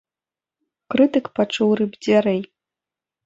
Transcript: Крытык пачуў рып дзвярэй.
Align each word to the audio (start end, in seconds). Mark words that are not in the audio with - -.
Крытык 0.93 1.25
пачуў 1.39 1.69
рып 1.81 1.91
дзвярэй. 2.05 2.41